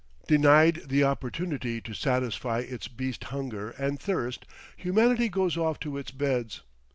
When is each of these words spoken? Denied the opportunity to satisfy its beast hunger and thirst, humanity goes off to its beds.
Denied 0.27 0.85
the 0.87 1.03
opportunity 1.03 1.79
to 1.81 1.93
satisfy 1.93 2.61
its 2.61 2.87
beast 2.87 3.25
hunger 3.25 3.69
and 3.77 3.99
thirst, 3.99 4.47
humanity 4.75 5.29
goes 5.29 5.57
off 5.57 5.79
to 5.81 5.95
its 5.95 6.09
beds. 6.09 6.63